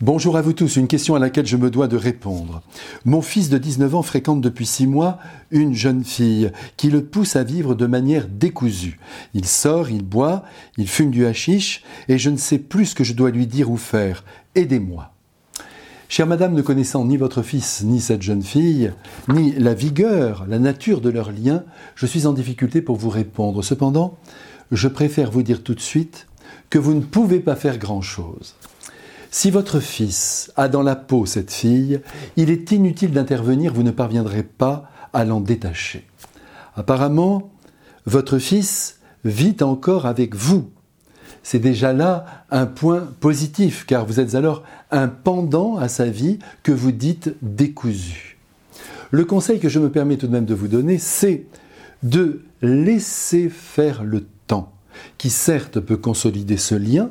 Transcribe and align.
Bonjour 0.00 0.36
à 0.36 0.42
vous 0.42 0.52
tous, 0.52 0.76
une 0.76 0.86
question 0.86 1.16
à 1.16 1.18
laquelle 1.18 1.44
je 1.44 1.56
me 1.56 1.70
dois 1.70 1.88
de 1.88 1.96
répondre. 1.96 2.62
Mon 3.04 3.20
fils 3.20 3.48
de 3.48 3.58
19 3.58 3.96
ans 3.96 4.02
fréquente 4.02 4.40
depuis 4.40 4.64
6 4.64 4.86
mois 4.86 5.18
une 5.50 5.74
jeune 5.74 6.04
fille 6.04 6.52
qui 6.76 6.88
le 6.88 7.04
pousse 7.04 7.34
à 7.34 7.42
vivre 7.42 7.74
de 7.74 7.84
manière 7.84 8.28
décousue. 8.28 9.00
Il 9.34 9.44
sort, 9.44 9.90
il 9.90 10.04
boit, 10.04 10.44
il 10.76 10.86
fume 10.86 11.10
du 11.10 11.26
hashish 11.26 11.82
et 12.06 12.16
je 12.16 12.30
ne 12.30 12.36
sais 12.36 12.60
plus 12.60 12.86
ce 12.86 12.94
que 12.94 13.02
je 13.02 13.12
dois 13.12 13.32
lui 13.32 13.48
dire 13.48 13.72
ou 13.72 13.76
faire. 13.76 14.22
Aidez-moi. 14.54 15.10
Chère 16.08 16.28
madame, 16.28 16.54
ne 16.54 16.62
connaissant 16.62 17.04
ni 17.04 17.16
votre 17.16 17.42
fils, 17.42 17.82
ni 17.82 18.00
cette 18.00 18.22
jeune 18.22 18.44
fille, 18.44 18.92
ni 19.28 19.50
la 19.54 19.74
vigueur, 19.74 20.46
la 20.48 20.60
nature 20.60 21.00
de 21.00 21.10
leur 21.10 21.32
lien, 21.32 21.64
je 21.96 22.06
suis 22.06 22.24
en 22.28 22.32
difficulté 22.32 22.82
pour 22.82 22.94
vous 22.94 23.10
répondre. 23.10 23.64
Cependant, 23.64 24.16
je 24.70 24.86
préfère 24.86 25.32
vous 25.32 25.42
dire 25.42 25.64
tout 25.64 25.74
de 25.74 25.80
suite 25.80 26.28
que 26.70 26.78
vous 26.78 26.94
ne 26.94 27.00
pouvez 27.00 27.40
pas 27.40 27.56
faire 27.56 27.78
grand-chose. 27.78 28.54
Si 29.30 29.50
votre 29.50 29.80
fils 29.80 30.52
a 30.56 30.68
dans 30.68 30.82
la 30.82 30.96
peau 30.96 31.26
cette 31.26 31.52
fille, 31.52 32.00
il 32.36 32.50
est 32.50 32.72
inutile 32.72 33.12
d'intervenir, 33.12 33.74
vous 33.74 33.82
ne 33.82 33.90
parviendrez 33.90 34.42
pas 34.42 34.90
à 35.12 35.24
l'en 35.24 35.40
détacher. 35.40 36.06
Apparemment, 36.76 37.50
votre 38.06 38.38
fils 38.38 39.00
vit 39.24 39.56
encore 39.60 40.06
avec 40.06 40.34
vous. 40.34 40.70
C'est 41.42 41.58
déjà 41.58 41.92
là 41.92 42.44
un 42.50 42.66
point 42.66 43.08
positif, 43.20 43.84
car 43.86 44.06
vous 44.06 44.18
êtes 44.18 44.34
alors 44.34 44.64
un 44.90 45.08
pendant 45.08 45.76
à 45.76 45.88
sa 45.88 46.06
vie 46.06 46.38
que 46.62 46.72
vous 46.72 46.92
dites 46.92 47.34
décousu. 47.42 48.38
Le 49.10 49.24
conseil 49.24 49.60
que 49.60 49.68
je 49.68 49.78
me 49.78 49.90
permets 49.90 50.16
tout 50.16 50.26
de 50.26 50.32
même 50.32 50.44
de 50.44 50.54
vous 50.54 50.68
donner, 50.68 50.98
c'est 50.98 51.46
de 52.02 52.42
laisser 52.62 53.48
faire 53.48 54.04
le 54.04 54.26
temps, 54.46 54.72
qui 55.16 55.30
certes 55.30 55.80
peut 55.80 55.96
consolider 55.96 56.56
ce 56.56 56.74
lien, 56.74 57.10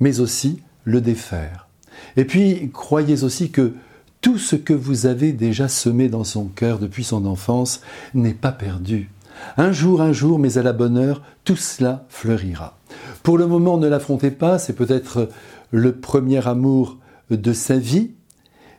mais 0.00 0.20
aussi 0.20 0.62
le 0.84 1.00
défaire. 1.00 1.67
Et 2.16 2.24
puis, 2.24 2.70
croyez 2.72 3.22
aussi 3.24 3.50
que 3.50 3.74
tout 4.20 4.38
ce 4.38 4.56
que 4.56 4.72
vous 4.72 5.06
avez 5.06 5.32
déjà 5.32 5.68
semé 5.68 6.08
dans 6.08 6.24
son 6.24 6.46
cœur 6.46 6.78
depuis 6.78 7.04
son 7.04 7.24
enfance 7.26 7.80
n'est 8.14 8.34
pas 8.34 8.52
perdu. 8.52 9.10
Un 9.56 9.70
jour, 9.70 10.02
un 10.02 10.12
jour, 10.12 10.38
mais 10.38 10.58
à 10.58 10.62
la 10.62 10.72
bonne 10.72 10.96
heure, 10.96 11.22
tout 11.44 11.56
cela 11.56 12.04
fleurira. 12.08 12.76
Pour 13.22 13.38
le 13.38 13.46
moment, 13.46 13.78
ne 13.78 13.88
l'affrontez 13.88 14.30
pas, 14.30 14.58
c'est 14.58 14.72
peut-être 14.72 15.28
le 15.70 15.92
premier 15.92 16.46
amour 16.46 16.98
de 17.30 17.52
sa 17.52 17.76
vie, 17.76 18.10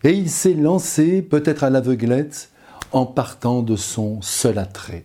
et 0.03 0.11
il 0.11 0.29
s'est 0.29 0.53
lancé, 0.53 1.21
peut-être 1.21 1.63
à 1.63 1.69
l'aveuglette, 1.69 2.49
en 2.91 3.05
partant 3.05 3.61
de 3.61 3.75
son 3.75 4.21
seul 4.21 4.57
attrait. 4.57 5.03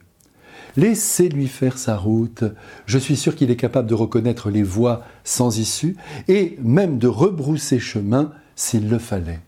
Laissez-lui 0.76 1.48
faire 1.48 1.78
sa 1.78 1.96
route. 1.96 2.44
Je 2.86 2.98
suis 2.98 3.16
sûr 3.16 3.36
qu'il 3.36 3.50
est 3.50 3.56
capable 3.56 3.88
de 3.88 3.94
reconnaître 3.94 4.50
les 4.50 4.62
voies 4.62 5.02
sans 5.22 5.58
issue 5.58 5.96
et 6.28 6.58
même 6.62 6.98
de 6.98 7.08
rebrousser 7.08 7.78
chemin 7.78 8.32
s'il 8.56 8.88
le 8.88 8.98
fallait. 8.98 9.40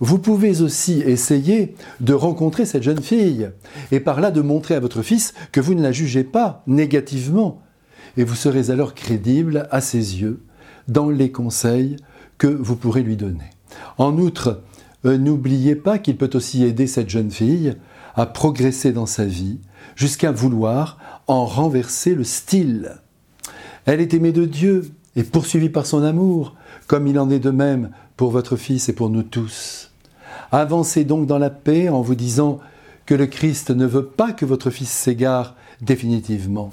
Vous 0.00 0.18
pouvez 0.18 0.60
aussi 0.60 1.00
essayer 1.00 1.74
de 2.00 2.14
rencontrer 2.14 2.66
cette 2.66 2.82
jeune 2.82 3.02
fille 3.02 3.50
et 3.92 4.00
par 4.00 4.20
là 4.20 4.30
de 4.30 4.40
montrer 4.40 4.74
à 4.74 4.80
votre 4.80 5.02
fils 5.02 5.34
que 5.52 5.60
vous 5.60 5.74
ne 5.74 5.82
la 5.82 5.92
jugez 5.92 6.24
pas 6.24 6.62
négativement. 6.66 7.62
Et 8.16 8.24
vous 8.24 8.34
serez 8.34 8.70
alors 8.70 8.94
crédible 8.94 9.68
à 9.70 9.80
ses 9.80 10.20
yeux 10.20 10.42
dans 10.88 11.10
les 11.10 11.30
conseils 11.30 11.96
que 12.38 12.46
vous 12.46 12.76
pourrez 12.76 13.02
lui 13.02 13.16
donner. 13.16 13.50
En 13.98 14.18
outre, 14.18 14.62
euh, 15.04 15.18
n'oubliez 15.18 15.76
pas 15.76 15.98
qu'il 15.98 16.16
peut 16.16 16.30
aussi 16.34 16.64
aider 16.64 16.86
cette 16.86 17.10
jeune 17.10 17.30
fille 17.30 17.76
à 18.14 18.26
progresser 18.26 18.92
dans 18.92 19.06
sa 19.06 19.24
vie, 19.24 19.58
jusqu'à 19.96 20.32
vouloir 20.32 20.98
en 21.26 21.44
renverser 21.44 22.14
le 22.14 22.24
style. 22.24 22.96
Elle 23.86 24.00
est 24.00 24.14
aimée 24.14 24.32
de 24.32 24.44
Dieu 24.44 24.90
et 25.16 25.22
poursuivie 25.22 25.68
par 25.68 25.86
son 25.86 26.02
amour, 26.02 26.54
comme 26.86 27.06
il 27.06 27.18
en 27.18 27.30
est 27.30 27.38
de 27.38 27.50
même 27.50 27.90
pour 28.16 28.30
votre 28.30 28.56
Fils 28.56 28.88
et 28.88 28.92
pour 28.92 29.10
nous 29.10 29.22
tous. 29.22 29.90
Avancez 30.52 31.04
donc 31.04 31.26
dans 31.26 31.38
la 31.38 31.50
paix 31.50 31.88
en 31.88 32.02
vous 32.02 32.14
disant 32.14 32.60
que 33.06 33.14
le 33.14 33.26
Christ 33.26 33.70
ne 33.70 33.86
veut 33.86 34.06
pas 34.06 34.32
que 34.32 34.44
votre 34.44 34.70
Fils 34.70 34.90
s'égare 34.90 35.54
définitivement. 35.80 36.70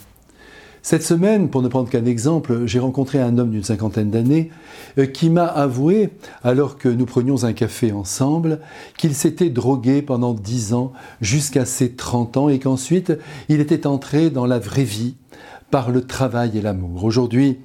Cette 0.84 1.03
semaine, 1.03 1.50
pour 1.50 1.62
ne 1.62 1.68
prendre 1.68 1.90
qu'un 1.90 2.06
exemple, 2.06 2.66
j'ai 2.66 2.80
rencontré 2.80 3.22
un 3.22 3.38
homme 3.38 3.52
d'une 3.52 3.64
cinquantaine 3.64 4.09
d'années 4.09 4.50
euh, 4.97 5.06
qui 5.06 5.30
m'a 5.30 5.46
avoué, 5.46 6.09
alors 6.44 6.78
que 6.78 6.90
nous 6.90 7.06
prenions 7.06 7.44
un 7.44 7.53
café 7.53 7.92
ensemble, 7.92 8.59
qu'il 8.97 9.14
s'était 9.14 9.52
drogué 9.52 10.02
pendant 10.02 10.34
dix 10.34 10.74
ans 10.74 10.92
jusqu'à 11.22 11.66
ses 11.66 11.92
trente 11.92 12.36
ans 12.36 12.50
et 12.50 12.58
qu'ensuite 12.58 13.14
il 13.47 13.59
était 13.59 13.86
entré 13.86 14.31
dans 14.31 14.47
la 14.47 14.58
vraie 14.58 14.84
vie 14.84 15.16
par 15.69 15.92
le 15.92 16.02
travail 16.02 16.58
et 16.58 16.62
l'amour. 16.62 17.03
Aujourd'hui, 17.03 17.59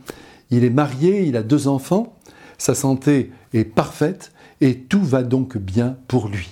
il 0.50 0.62
est 0.62 0.70
marié, 0.70 1.24
il 1.24 1.38
a 1.38 1.42
deux 1.42 1.68
enfants, 1.68 2.14
sa 2.58 2.74
santé 2.74 3.32
est 3.54 3.64
parfaite 3.64 4.30
et 4.60 4.76
tout 4.78 5.02
va 5.02 5.22
donc 5.22 5.56
bien 5.56 5.96
pour 6.06 6.28
lui. 6.28 6.50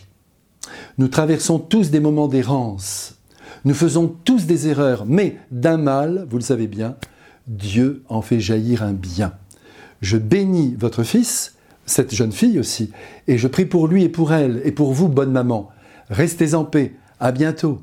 Nous 0.96 1.08
traversons 1.08 1.58
tous 1.58 1.91
des 1.91 2.00
moments 2.00 2.28
d'errance 2.28 3.16
nous 3.64 3.75
faisons 3.75 4.14
tous 4.25 4.47
des 4.47 4.69
erreurs, 4.69 5.04
mais 5.06 5.38
d'un 5.50 5.76
mal, 5.76 6.26
vous 6.28 6.36
le 6.36 6.42
savez 6.42 6.66
bien, 6.66 6.97
Dieu 7.47 8.02
en 8.08 8.22
fait 8.22 8.41
jaillir 8.41 8.82
un 8.82 8.92
bien. 8.92 9.34
Je 10.00 10.16
bénis 10.16 10.76
votre 10.78 11.02
fils, 11.02 11.54
cette 11.86 12.14
jeune 12.14 12.32
fille 12.32 12.58
aussi, 12.58 12.91
et 13.26 13.38
je 13.38 13.48
prie 13.48 13.66
pour 13.66 13.88
lui 13.88 14.04
et 14.04 14.08
pour 14.08 14.32
elle, 14.32 14.60
et 14.64 14.72
pour 14.72 14.92
vous, 14.92 15.08
bonne 15.08 15.32
maman. 15.32 15.70
Restez 16.10 16.54
en 16.54 16.64
paix. 16.64 16.94
À 17.20 17.32
bientôt. 17.32 17.80